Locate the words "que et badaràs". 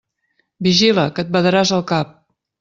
1.19-1.75